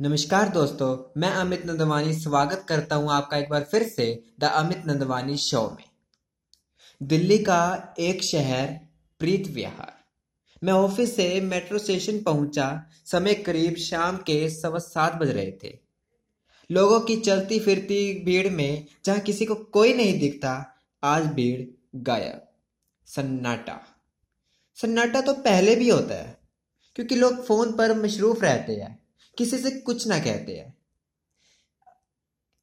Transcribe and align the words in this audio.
नमस्कार 0.00 0.48
दोस्तों, 0.48 1.20
मैं 1.20 1.28
अमित 1.28 1.64
नंदवानी 1.66 2.12
स्वागत 2.14 2.64
करता 2.68 2.96
हूँ 2.96 3.10
आपका 3.12 3.36
एक 3.36 3.48
बार 3.50 3.62
फिर 3.62 3.82
से 3.82 4.04
द 4.40 4.44
अमित 4.44 4.82
नंदवानी 4.86 5.36
शो 5.36 5.62
में। 5.70 5.84
दिल्ली 7.00 7.38
का 7.38 7.94
एक 7.98 8.22
शहर, 8.22 8.66
प्रीत 9.20 9.48
विहार। 9.48 9.92
मैं 10.62 10.72
ऑफ़िस 10.72 11.16
से 11.16 11.40
मेट्रो 11.40 11.78
स्टेशन 11.78 12.18
पहुँचा, 12.18 12.90
समय 13.04 13.34
करीब 13.34 13.76
शाम 13.76 14.16
के 14.16 14.48
सवा 14.50 14.78
सात 14.78 15.14
बज 15.14 15.30
रहे 15.30 15.52
थे। 15.64 15.78
लोगों 16.70 17.00
की 17.00 17.16
चलती 17.16 17.58
फिरती 17.60 18.24
भीड़ 18.24 18.48
में, 18.48 18.86
जहाँ 19.04 19.20
किसी 19.20 19.46
को 19.46 19.54
कोई 19.54 19.94
नहीं 19.94 20.18
दिखता, 20.20 20.74
आज 21.02 21.26
भीड़ 21.26 21.60
गायब। 21.96 22.48
सन्नाटा। 23.06 23.80
सन्नाटा 24.78 25.20
तो 25.20 25.34
पहले 25.34 25.76
भी 25.76 25.88
होता 25.88 26.14
है, 26.14 26.38
क्योंकि 26.96 27.14
लोग 27.14 27.44
फ़ोन 27.44 27.72
पर 27.72 27.96
मशरूफ 28.02 28.42
रहते 28.42 28.72
हैं। 28.72 29.07
किसी 29.38 29.58
से 29.58 29.70
कुछ 29.70 30.06
ना 30.06 30.18
कहते 30.18 30.56
हैं। 30.56 30.78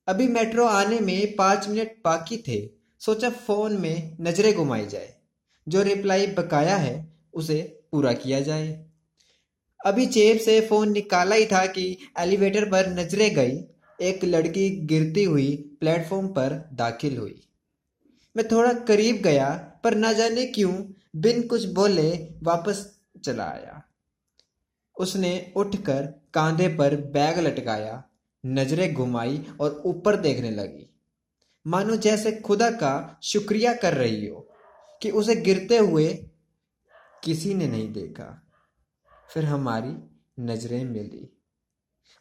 अभी 0.07 0.27
मेट्रो 0.27 0.65
आने 0.65 0.99
में 0.99 1.35
पाँच 1.35 1.67
मिनट 1.67 1.95
बाकी 2.05 2.37
थे, 2.37 2.69
सोचा 2.99 3.29
फ़ोन 3.29 3.77
में 3.77 4.17
नज़रें 4.21 4.55
घुमाई 4.55 4.85
जाए। 4.85 5.15
जो 5.67 5.81
रिप्लाई 5.81 6.27
बकाया 6.27 6.75
है, 6.75 7.13
उसे 7.33 7.83
पूरा 7.91 8.13
किया 8.13 8.39
जाए। 8.39 8.85
अभी 9.85 10.05
जेब 10.05 10.39
से 10.39 10.61
फ़ोन 10.61 10.91
निकाला 10.91 11.35
ही 11.35 11.45
था 11.45 11.65
कि 11.65 11.97
एलिवेटर 12.19 12.65
पर 12.65 12.89
नज़रें 12.89 13.35
गई, 13.35 13.63
एक 14.01 14.23
लड़की 14.23 14.69
गिरती 14.69 15.23
हुई 15.23 15.77
प्लेटफॉर्म 15.79 16.27
पर 16.27 16.69
दाखिल 16.73 17.17
हुई। 17.17 17.47
मैं 18.37 18.47
थोड़ा 18.47 18.73
करीब 18.73 19.15
गया, 19.15 19.49
पर 19.83 19.95
ना 19.95 20.13
जाने 20.13 20.45
क्यों 20.45 20.85
बिन 21.15 21.47
कुछ 21.47 21.65
बोले 21.65 22.27
वापस 22.43 22.99
चला 23.25 23.43
आया। 23.43 23.83
उसने 24.97 25.53
उठकर 25.55 26.05
कांधे 26.33 26.67
पर 26.67 26.95
बैग 27.11 27.39
लटकाया, 27.39 28.03
नज़रें 28.43 28.93
घुमाई 28.93 29.43
और 29.61 29.81
ऊपर 29.85 30.15
देखने 30.15 30.51
लगी। 30.51 30.89
मानो 31.65 31.95
जैसे 31.95 32.31
खुदा 32.31 32.69
का 32.71 33.19
शुक्रिया 33.23 33.73
कर 33.73 33.93
रही 33.93 34.25
हो 34.25 34.47
कि 35.01 35.11
उसे 35.11 35.35
गिरते 35.35 35.77
हुए 35.77 36.07
किसी 37.23 37.53
ने 37.53 37.67
नहीं 37.67 37.91
देखा। 37.93 38.27
फिर 39.33 39.45
हमारी 39.45 39.95
नज़रें 40.43 40.83
मिली 40.83 41.29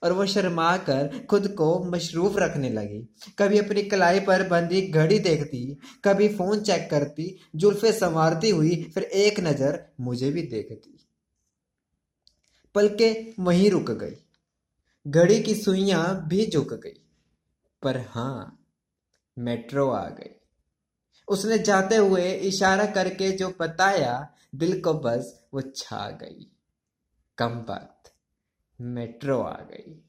और 0.02 0.12
वह 0.12 0.27
शर्मा 0.27 0.77
कर 0.77 1.27
खुद 1.30 1.48
को 1.48 1.69
मशरूफ 1.84 2.36
रखने 2.39 2.70
लगी। 2.70 3.00
कभी 3.39 3.58
अपनी 3.58 3.83
कलाई 3.83 4.20
पर 4.20 4.48
बंधी 4.48 4.80
घड़ी 4.83 5.19
देखती, 5.19 5.78
कभी 6.05 6.28
फ़ोन 6.28 6.61
चेक 6.61 6.89
करती, 6.91 7.39
जुल्फे 7.56 7.92
संवारती 7.92 8.50
हुई, 8.50 8.83
फिर 8.95 9.02
एक 9.02 9.41
नज़र 9.41 9.84
मुझे 10.00 10.30
भी 10.30 10.42
देखती। 10.42 11.03
पलके 12.75 13.34
वहीं 13.41 13.70
रुक 13.70 13.91
गई। 13.91 14.17
घड़ी 15.08 15.42
की 15.42 15.55
सुइयाँ 15.55 16.28
भी 16.28 16.47
झुक 16.47 16.75
गई। 16.75 17.00
पर 17.83 18.00
हाँ, 18.00 18.67
मेट्रो 19.39 19.91
आ 19.91 20.08
गई। 20.08 20.34
उसने 21.28 21.58
जाते 21.58 21.97
हुए 21.97 22.33
इशारा 22.33 22.86
करके 22.86 23.30
जो 23.30 23.55
बताया, 23.61 24.34
दिल 24.55 24.80
को 24.80 24.95
बस 24.95 25.45
वो 25.55 25.61
छा 25.61 26.11
गई। 26.11 26.50
कम 27.39 27.48
बात, 27.48 28.14
मेट्रो 28.80 29.41
आ 29.41 29.61
गई। 29.61 30.05